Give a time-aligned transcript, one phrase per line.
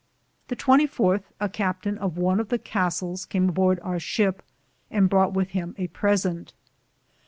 [0.47, 4.41] The 24 a Captaine of one of the Castels came aborde our shipp,
[4.89, 6.55] and broughte with him a presente.